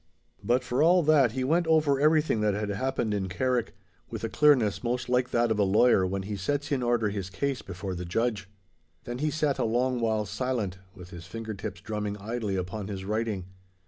[0.43, 3.75] But, for all that, he went over everything that had happened in Carrick,
[4.09, 7.29] with a clearness most like that of a lawyer when he sets in order his
[7.29, 8.49] case before the judge.
[9.03, 13.05] Then he sat a long while silent, with his finger tips drumming idly upon his
[13.05, 13.45] writing.